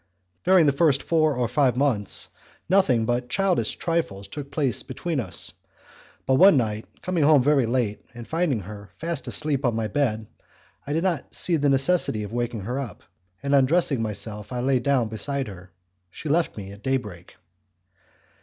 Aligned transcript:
During 0.45 0.65
the 0.65 0.71
first 0.71 1.03
four 1.03 1.35
or 1.35 1.47
five 1.47 1.77
months 1.77 2.29
nothing 2.67 3.05
but 3.05 3.29
childish 3.29 3.75
trifles 3.75 4.27
took 4.27 4.49
place 4.49 4.81
between 4.81 5.19
us; 5.19 5.51
but 6.25 6.37
one 6.37 6.57
night, 6.57 6.87
coming 7.03 7.23
home 7.23 7.43
very 7.43 7.67
late 7.67 8.03
and 8.15 8.27
finding 8.27 8.61
her 8.61 8.89
fast 8.97 9.27
asleep 9.27 9.63
on 9.63 9.75
my 9.75 9.87
bed, 9.87 10.25
I 10.87 10.93
did 10.93 11.03
not 11.03 11.35
see 11.35 11.55
the 11.55 11.69
necessity 11.69 12.23
of 12.23 12.33
waking 12.33 12.61
her 12.61 12.79
up, 12.79 13.03
and 13.43 13.53
undressing 13.53 14.01
myself 14.01 14.51
I 14.51 14.61
lay 14.61 14.79
down 14.79 15.07
beside 15.07 15.47
her.... 15.47 15.71
She 16.09 16.27
left 16.29 16.57
me 16.57 16.71
at 16.71 16.81
daybreak. 16.81 17.35